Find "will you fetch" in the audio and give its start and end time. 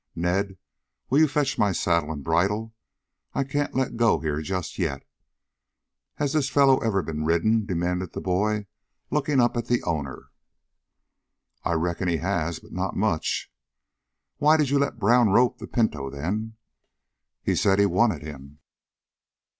1.11-1.59